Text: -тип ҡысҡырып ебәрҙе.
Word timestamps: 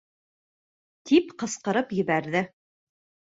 -тип 1.09 1.35
ҡысҡырып 1.43 1.93
ебәрҙе. 1.99 2.43